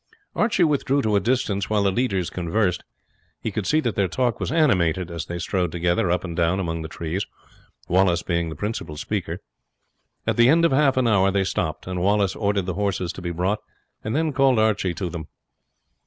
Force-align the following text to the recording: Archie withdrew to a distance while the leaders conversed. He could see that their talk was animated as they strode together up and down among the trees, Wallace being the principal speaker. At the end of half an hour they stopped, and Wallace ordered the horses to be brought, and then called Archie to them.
Archie 0.35 0.63
withdrew 0.63 1.03
to 1.03 1.15
a 1.15 1.19
distance 1.19 1.69
while 1.69 1.83
the 1.83 1.91
leaders 1.91 2.31
conversed. 2.31 2.83
He 3.39 3.51
could 3.51 3.67
see 3.67 3.79
that 3.81 3.93
their 3.95 4.07
talk 4.07 4.39
was 4.39 4.51
animated 4.51 5.11
as 5.11 5.27
they 5.27 5.37
strode 5.37 5.71
together 5.71 6.09
up 6.09 6.23
and 6.23 6.35
down 6.35 6.59
among 6.59 6.81
the 6.81 6.87
trees, 6.87 7.23
Wallace 7.87 8.23
being 8.23 8.49
the 8.49 8.55
principal 8.55 8.97
speaker. 8.97 9.37
At 10.25 10.37
the 10.37 10.49
end 10.49 10.65
of 10.65 10.71
half 10.71 10.97
an 10.97 11.07
hour 11.07 11.29
they 11.29 11.43
stopped, 11.43 11.85
and 11.85 12.01
Wallace 12.01 12.35
ordered 12.35 12.65
the 12.65 12.73
horses 12.73 13.13
to 13.13 13.21
be 13.21 13.29
brought, 13.29 13.59
and 14.03 14.15
then 14.15 14.33
called 14.33 14.57
Archie 14.57 14.95
to 14.95 15.07
them. 15.07 15.27